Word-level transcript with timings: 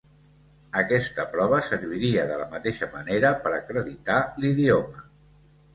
Aquesta 0.79 1.25
prova 1.35 1.59
serviria 1.67 2.25
de 2.33 2.41
la 2.41 2.49
mateixa 2.57 2.91
manera 2.97 3.33
per 3.45 3.53
acreditar 3.61 4.21
l’idioma. 4.45 5.11